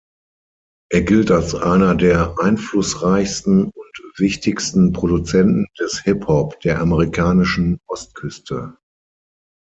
Er 0.89 1.01
gilt 1.03 1.29
als 1.29 1.53
einer 1.53 1.93
der 1.93 2.33
einflussreichsten 2.41 3.65
und 3.65 4.13
wichtigsten 4.17 4.93
Produzenten 4.93 5.67
des 5.79 5.99
Hip-Hop 5.99 6.59
der 6.61 6.79
amerikanischen 6.81 7.79
Ostküste. 7.85 8.77